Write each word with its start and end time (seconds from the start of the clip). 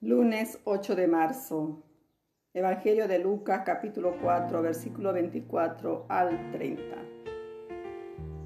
Lunes 0.00 0.60
8 0.62 0.94
de 0.94 1.08
marzo. 1.08 1.82
Evangelio 2.54 3.08
de 3.08 3.18
Lucas 3.18 3.62
capítulo 3.66 4.14
4 4.22 4.62
versículo 4.62 5.12
24 5.12 6.06
al 6.08 6.52
30. 6.52 6.80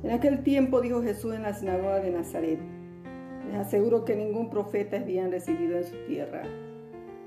En 0.03 0.11
aquel 0.13 0.43
tiempo 0.45 0.81
dijo 0.81 1.03
Jesús 1.03 1.35
en 1.35 1.43
la 1.43 1.53
sinagoga 1.53 2.01
de 2.01 2.11
Nazaret, 2.11 2.59
les 3.47 3.55
aseguro 3.55 4.07
que 4.07 4.17
ningún 4.17 4.49
profeta 4.49 4.97
es 4.97 5.05
bien 5.05 5.31
recibido 5.31 5.77
en 5.77 5.85
su 5.85 5.97
tierra. 6.07 6.43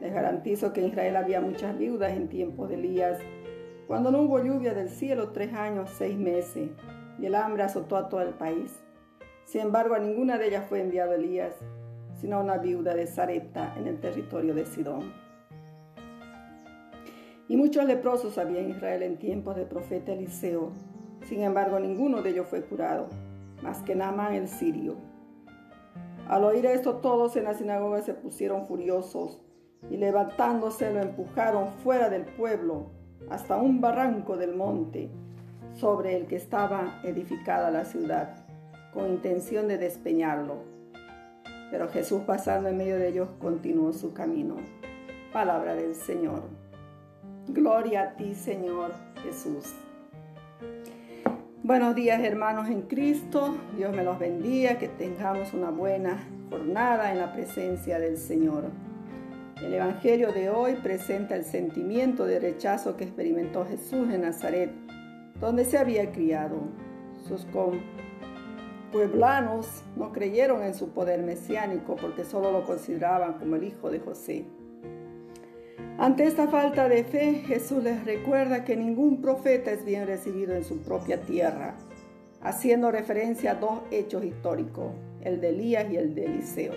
Les 0.01 0.11
garantizo 0.11 0.73
que 0.73 0.81
en 0.81 0.87
Israel 0.87 1.17
había 1.17 1.39
muchas 1.39 1.77
viudas 1.77 2.11
en 2.13 2.27
tiempos 2.27 2.69
de 2.69 2.75
Elías, 2.75 3.19
cuando 3.85 4.09
no 4.09 4.23
hubo 4.23 4.43
lluvia 4.43 4.73
del 4.73 4.89
cielo 4.89 5.33
tres 5.33 5.53
años, 5.53 5.91
seis 5.99 6.17
meses, 6.17 6.71
y 7.19 7.27
el 7.27 7.35
hambre 7.35 7.61
azotó 7.61 7.95
a 7.95 8.09
todo 8.09 8.21
el 8.21 8.33
país. 8.33 8.73
Sin 9.43 9.61
embargo, 9.61 9.93
a 9.93 9.99
ninguna 9.99 10.39
de 10.39 10.47
ellas 10.47 10.65
fue 10.67 10.81
enviado 10.81 11.13
Elías 11.13 11.53
sino 12.15 12.39
una 12.39 12.57
viuda 12.57 12.93
de 12.93 13.07
Zareta 13.07 13.73
en 13.77 13.87
el 13.87 13.99
territorio 13.99 14.53
de 14.53 14.65
Sidón. 14.65 15.13
Y 17.47 17.57
muchos 17.57 17.85
leprosos 17.85 18.37
había 18.37 18.59
en 18.59 18.71
Israel 18.71 19.03
en 19.03 19.17
tiempos 19.17 19.55
del 19.55 19.67
profeta 19.67 20.13
Eliseo. 20.13 20.71
Sin 21.27 21.43
embargo, 21.43 21.79
ninguno 21.79 22.21
de 22.21 22.31
ellos 22.31 22.47
fue 22.47 22.63
curado, 22.63 23.07
más 23.61 23.83
que 23.83 23.95
Naamán 23.95 24.33
el 24.33 24.47
sirio. 24.47 24.95
Al 26.27 26.43
oír 26.43 26.65
esto, 26.65 26.95
todos 26.97 27.35
en 27.35 27.43
la 27.43 27.53
sinagoga 27.53 28.01
se 28.01 28.15
pusieron 28.15 28.67
furiosos 28.67 29.41
y 29.91 29.97
levantándose 29.97 30.91
lo 30.91 31.01
empujaron 31.01 31.69
fuera 31.83 32.09
del 32.09 32.25
pueblo 32.25 32.91
hasta 33.29 33.57
un 33.57 33.79
barranco 33.79 34.35
del 34.37 34.55
monte 34.55 35.11
sobre 35.73 36.15
el 36.15 36.25
que 36.25 36.37
estaba 36.37 36.99
edificada 37.03 37.69
la 37.69 37.85
ciudad, 37.85 38.35
con 38.93 39.09
intención 39.09 39.67
de 39.67 39.77
despeñarlo. 39.77 40.74
Pero 41.71 41.89
Jesús 41.89 42.21
pasando 42.25 42.69
en 42.69 42.77
medio 42.77 42.97
de 42.97 43.09
ellos 43.09 43.29
continuó 43.39 43.93
su 43.93 44.13
camino. 44.13 44.57
Palabra 45.33 45.75
del 45.75 45.95
Señor. 45.95 46.43
Gloria 47.47 48.01
a 48.03 48.15
ti, 48.15 48.35
Señor 48.35 48.91
Jesús. 49.23 49.73
Buenos 51.63 51.95
días, 51.95 52.23
hermanos 52.23 52.69
en 52.69 52.83
Cristo. 52.83 53.55
Dios 53.75 53.95
me 53.95 54.03
los 54.03 54.19
bendiga, 54.19 54.77
que 54.77 54.87
tengamos 54.87 55.53
una 55.53 55.71
buena 55.71 56.23
jornada 56.49 57.11
en 57.11 57.17
la 57.17 57.33
presencia 57.33 57.99
del 57.99 58.17
Señor. 58.17 58.65
El 59.63 59.73
Evangelio 59.73 60.31
de 60.31 60.49
hoy 60.49 60.75
presenta 60.75 61.35
el 61.35 61.43
sentimiento 61.43 62.25
de 62.25 62.39
rechazo 62.39 62.97
que 62.97 63.05
experimentó 63.05 63.65
Jesús 63.65 64.13
en 64.13 64.21
Nazaret, 64.21 64.69
donde 65.39 65.65
se 65.65 65.77
había 65.77 66.11
criado. 66.11 66.57
Sus 67.27 67.45
pueblanos 68.95 69.83
no 69.97 70.13
creyeron 70.13 70.63
en 70.63 70.73
su 70.73 70.91
poder 70.91 71.21
mesiánico 71.21 71.97
porque 71.97 72.23
solo 72.23 72.53
lo 72.53 72.63
consideraban 72.63 73.33
como 73.33 73.57
el 73.57 73.65
hijo 73.65 73.91
de 73.91 73.99
José. 73.99 74.45
Ante 75.97 76.23
esta 76.23 76.47
falta 76.47 76.87
de 76.87 77.03
fe, 77.03 77.43
Jesús 77.45 77.83
les 77.83 78.05
recuerda 78.05 78.63
que 78.63 78.77
ningún 78.77 79.21
profeta 79.21 79.69
es 79.71 79.83
bien 79.83 80.07
recibido 80.07 80.55
en 80.55 80.63
su 80.63 80.81
propia 80.81 81.19
tierra, 81.19 81.75
haciendo 82.41 82.89
referencia 82.89 83.51
a 83.51 83.55
dos 83.55 83.81
hechos 83.91 84.23
históricos, 84.23 84.93
el 85.19 85.41
de 85.41 85.49
Elías 85.49 85.91
y 85.91 85.97
el 85.97 86.15
de 86.15 86.27
Eliseo, 86.27 86.73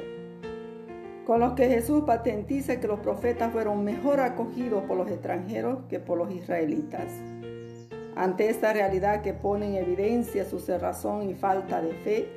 con 1.24 1.38
los 1.38 1.52
que 1.52 1.68
Jesús 1.68 2.02
patentiza 2.04 2.80
que 2.80 2.88
los 2.88 2.98
profetas 2.98 3.52
fueron 3.52 3.84
mejor 3.84 4.18
acogidos 4.18 4.82
por 4.88 4.96
los 4.96 5.08
extranjeros 5.08 5.84
que 5.88 6.00
por 6.00 6.18
los 6.18 6.32
israelitas. 6.32 7.12
Ante 8.18 8.50
esta 8.50 8.72
realidad 8.72 9.22
que 9.22 9.32
pone 9.32 9.68
en 9.68 9.74
evidencia 9.76 10.44
su 10.44 10.58
cerrazón 10.58 11.30
y 11.30 11.34
falta 11.34 11.80
de 11.80 11.92
fe, 11.92 12.28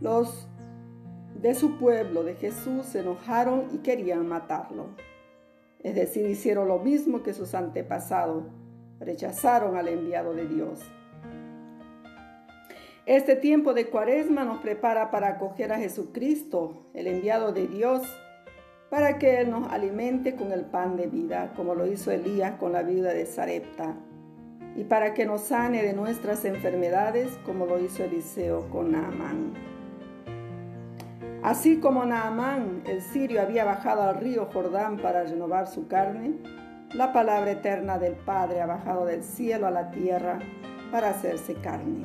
los 0.00 0.46
de 1.34 1.56
su 1.56 1.76
pueblo 1.76 2.22
de 2.22 2.36
Jesús 2.36 2.86
se 2.86 3.00
enojaron 3.00 3.66
y 3.72 3.78
querían 3.78 4.28
matarlo. 4.28 4.90
Es 5.80 5.96
decir, 5.96 6.24
hicieron 6.24 6.68
lo 6.68 6.78
mismo 6.78 7.24
que 7.24 7.34
sus 7.34 7.56
antepasados, 7.56 8.44
rechazaron 9.00 9.76
al 9.76 9.88
enviado 9.88 10.34
de 10.34 10.46
Dios. 10.46 10.78
Este 13.04 13.34
tiempo 13.34 13.74
de 13.74 13.88
cuaresma 13.88 14.44
nos 14.44 14.60
prepara 14.60 15.10
para 15.10 15.30
acoger 15.30 15.72
a 15.72 15.78
Jesucristo, 15.78 16.86
el 16.94 17.08
enviado 17.08 17.50
de 17.50 17.66
Dios, 17.66 18.02
para 18.88 19.18
que 19.18 19.40
Él 19.40 19.50
nos 19.50 19.68
alimente 19.72 20.36
con 20.36 20.52
el 20.52 20.64
pan 20.64 20.96
de 20.96 21.08
vida, 21.08 21.54
como 21.56 21.74
lo 21.74 21.88
hizo 21.88 22.12
Elías 22.12 22.52
con 22.60 22.70
la 22.70 22.84
vida 22.84 23.12
de 23.12 23.26
Sarepta 23.26 23.96
y 24.78 24.84
para 24.84 25.12
que 25.12 25.26
nos 25.26 25.40
sane 25.40 25.82
de 25.82 25.92
nuestras 25.92 26.44
enfermedades 26.44 27.36
como 27.44 27.66
lo 27.66 27.80
hizo 27.80 28.04
Eliseo 28.04 28.70
con 28.70 28.92
Naamán. 28.92 29.54
Así 31.42 31.78
como 31.78 32.04
Naamán, 32.04 32.82
el 32.86 33.02
sirio, 33.02 33.42
había 33.42 33.64
bajado 33.64 34.02
al 34.02 34.20
río 34.20 34.48
Jordán 34.52 34.98
para 34.98 35.24
renovar 35.24 35.66
su 35.66 35.88
carne, 35.88 36.34
la 36.94 37.12
palabra 37.12 37.50
eterna 37.50 37.98
del 37.98 38.14
Padre 38.14 38.60
ha 38.60 38.66
bajado 38.66 39.04
del 39.04 39.24
cielo 39.24 39.66
a 39.66 39.72
la 39.72 39.90
tierra 39.90 40.38
para 40.92 41.10
hacerse 41.10 41.54
carne. 41.54 42.04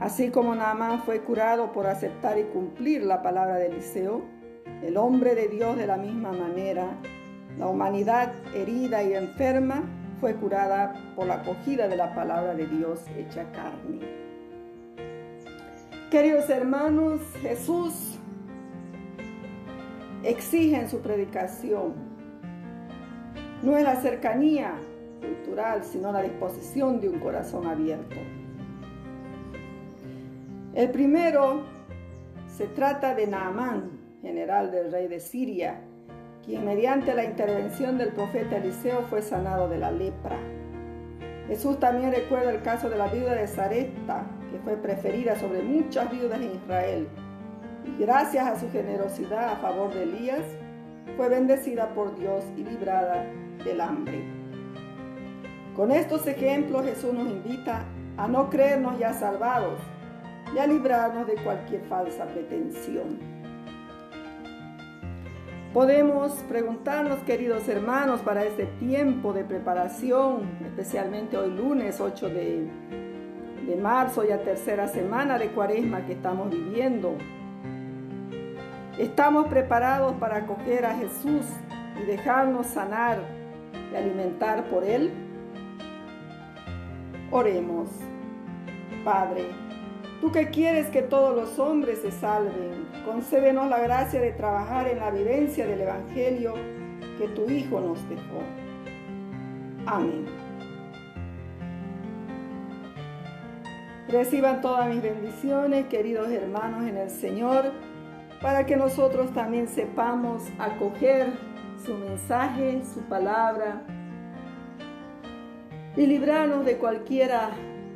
Así 0.00 0.28
como 0.28 0.54
Naamán 0.54 1.02
fue 1.02 1.22
curado 1.22 1.72
por 1.72 1.86
aceptar 1.86 2.38
y 2.38 2.42
cumplir 2.42 3.04
la 3.04 3.22
palabra 3.22 3.56
de 3.56 3.68
Eliseo, 3.68 4.20
el 4.82 4.98
hombre 4.98 5.34
de 5.34 5.48
Dios 5.48 5.78
de 5.78 5.86
la 5.86 5.96
misma 5.96 6.32
manera, 6.32 6.98
la 7.58 7.68
humanidad 7.68 8.34
herida 8.54 9.02
y 9.02 9.14
enferma, 9.14 9.82
fue 10.22 10.36
curada 10.36 10.94
por 11.16 11.26
la 11.26 11.34
acogida 11.34 11.88
de 11.88 11.96
la 11.96 12.14
palabra 12.14 12.54
de 12.54 12.68
Dios 12.68 13.00
hecha 13.18 13.44
carne. 13.50 13.98
Queridos 16.12 16.48
hermanos, 16.48 17.20
Jesús 17.40 18.20
exige 20.22 20.76
en 20.76 20.88
su 20.88 21.00
predicación 21.00 22.12
no 23.64 23.76
es 23.76 23.82
la 23.82 23.96
cercanía 23.96 24.74
cultural, 25.20 25.82
sino 25.82 26.12
la 26.12 26.22
disposición 26.22 27.00
de 27.00 27.08
un 27.08 27.18
corazón 27.18 27.66
abierto. 27.66 28.16
El 30.72 30.90
primero 30.90 31.64
se 32.46 32.68
trata 32.68 33.14
de 33.16 33.26
Naamán, 33.26 33.90
general 34.20 34.70
del 34.70 34.92
rey 34.92 35.08
de 35.08 35.18
Siria, 35.18 35.80
quien 36.44 36.64
mediante 36.64 37.14
la 37.14 37.24
intervención 37.24 37.98
del 37.98 38.12
profeta 38.12 38.56
Eliseo 38.56 39.02
fue 39.02 39.22
sanado 39.22 39.68
de 39.68 39.78
la 39.78 39.92
lepra. 39.92 40.36
Jesús 41.46 41.78
también 41.78 42.12
recuerda 42.12 42.50
el 42.50 42.62
caso 42.62 42.90
de 42.90 42.96
la 42.96 43.08
viuda 43.08 43.34
de 43.34 43.46
Sarepta, 43.46 44.26
que 44.50 44.58
fue 44.58 44.76
preferida 44.76 45.36
sobre 45.36 45.62
muchas 45.62 46.10
viudas 46.10 46.40
en 46.40 46.56
Israel. 46.56 47.08
Y 47.84 48.00
gracias 48.00 48.46
a 48.46 48.58
su 48.58 48.70
generosidad 48.70 49.50
a 49.50 49.56
favor 49.56 49.92
de 49.94 50.02
Elías, 50.04 50.42
fue 51.16 51.28
bendecida 51.28 51.88
por 51.94 52.16
Dios 52.16 52.44
y 52.56 52.64
librada 52.64 53.24
del 53.64 53.80
hambre. 53.80 54.24
Con 55.76 55.90
estos 55.90 56.26
ejemplos 56.26 56.84
Jesús 56.84 57.12
nos 57.12 57.28
invita 57.28 57.84
a 58.16 58.28
no 58.28 58.50
creernos 58.50 58.98
ya 58.98 59.12
salvados 59.12 59.78
y 60.54 60.58
a 60.58 60.66
librarnos 60.66 61.26
de 61.26 61.34
cualquier 61.36 61.82
falsa 61.84 62.26
pretensión. 62.26 63.31
Podemos 65.72 66.32
preguntarnos, 66.50 67.20
queridos 67.20 67.66
hermanos, 67.66 68.20
para 68.20 68.44
este 68.44 68.66
tiempo 68.66 69.32
de 69.32 69.42
preparación, 69.42 70.50
especialmente 70.62 71.38
hoy 71.38 71.50
lunes 71.50 71.98
8 71.98 72.28
de, 72.28 72.68
de 73.66 73.76
marzo, 73.76 74.22
ya 74.22 74.42
tercera 74.42 74.86
semana 74.86 75.38
de 75.38 75.48
cuaresma 75.48 76.04
que 76.04 76.12
estamos 76.12 76.50
viviendo. 76.50 77.16
¿Estamos 78.98 79.48
preparados 79.48 80.12
para 80.16 80.36
acoger 80.36 80.84
a 80.84 80.94
Jesús 80.94 81.46
y 82.02 82.04
dejarnos 82.04 82.66
sanar 82.66 83.20
y 83.90 83.96
alimentar 83.96 84.64
por 84.64 84.84
Él? 84.84 85.10
Oremos. 87.30 87.88
Padre, 89.06 89.46
Tú 90.22 90.30
que 90.30 90.50
quieres 90.50 90.86
que 90.86 91.02
todos 91.02 91.34
los 91.34 91.58
hombres 91.58 91.98
se 91.98 92.12
salven, 92.12 92.86
concédenos 93.04 93.68
la 93.68 93.80
gracia 93.80 94.20
de 94.20 94.30
trabajar 94.30 94.86
en 94.86 95.00
la 95.00 95.10
vivencia 95.10 95.66
del 95.66 95.80
Evangelio 95.80 96.54
que 97.18 97.26
tu 97.26 97.50
Hijo 97.50 97.80
nos 97.80 98.08
dejó. 98.08 98.40
Amén. 99.84 100.26
Reciban 104.06 104.60
todas 104.60 104.88
mis 104.90 105.02
bendiciones, 105.02 105.86
queridos 105.86 106.30
hermanos 106.30 106.88
en 106.88 106.98
el 106.98 107.10
Señor, 107.10 107.72
para 108.40 108.64
que 108.64 108.76
nosotros 108.76 109.34
también 109.34 109.66
sepamos 109.66 110.44
acoger 110.60 111.32
su 111.84 111.94
mensaje, 111.94 112.80
su 112.94 113.00
palabra 113.08 113.82
y 115.96 116.06
librarnos 116.06 116.64
de 116.64 116.76
cualquier 116.76 117.32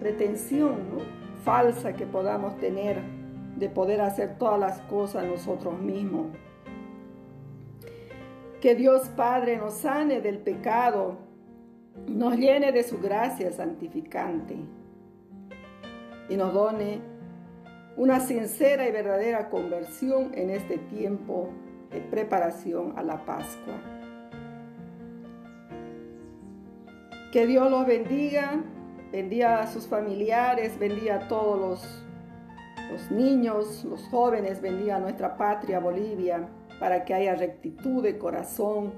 pretensión, 0.01 0.73
¿no? 0.91 1.26
Falsa 1.47 1.93
que 1.95 2.07
podamos 2.07 2.59
tener 2.59 3.01
de 3.57 3.71
poder 3.71 4.01
hacer 4.01 4.37
todas 4.37 4.59
las 4.59 4.81
cosas 4.83 5.25
nosotros 5.25 5.79
mismos. 5.79 6.27
Que 8.61 8.75
Dios 8.75 9.09
Padre 9.11 9.57
nos 9.57 9.75
sane 9.75 10.21
del 10.21 10.39
pecado, 10.39 11.17
nos 12.09 12.37
llene 12.37 12.73
de 12.73 12.83
su 12.83 12.99
gracia 12.99 13.53
santificante 13.53 14.57
y 16.29 16.37
nos 16.37 16.53
done 16.53 17.01
una 17.97 18.19
sincera 18.19 18.89
y 18.89 18.91
verdadera 18.91 19.49
conversión 19.49 20.33
en 20.35 20.51
este 20.51 20.79
tiempo 20.79 21.51
de 21.93 22.01
preparación 22.01 22.93
a 22.97 23.05
la 23.05 23.25
Pascua. 23.25 23.75
Que 27.33 27.47
Dios 27.47 27.71
los 27.71 27.87
bendiga, 27.87 28.65
bendiga 29.13 29.63
a 29.63 29.67
sus 29.67 29.87
familiares, 29.87 30.79
bendiga 30.79 31.17
a 31.17 31.29
todos 31.29 31.59
los, 31.59 32.03
los 32.91 33.11
niños, 33.11 33.85
los 33.85 34.03
jóvenes, 34.09 34.61
bendiga 34.61 34.97
a 34.97 35.01
nuestra 35.01 35.37
patria 35.37 35.81
Bolivia, 35.81 36.49
para 36.79 37.05
que 37.05 37.15
haya 37.15 37.35
rectitud 37.35 38.03
de 38.03 38.19
corazón, 38.19 38.93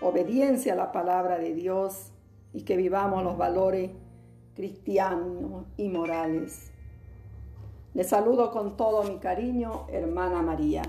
obediencia 0.00 0.72
a 0.72 0.76
la 0.76 0.92
palabra 0.92 1.38
de 1.38 1.54
Dios 1.54 2.12
y 2.52 2.62
que 2.62 2.76
vivamos 2.76 3.22
los 3.22 3.36
valores 3.36 3.90
cristianos 4.54 5.66
y 5.76 5.88
morales. 5.88 6.72
Les 7.92 8.08
saludo 8.08 8.50
con 8.50 8.76
todo 8.76 9.02
mi 9.04 9.18
cariño, 9.18 9.86
hermana 9.90 10.42
María. 10.42 10.82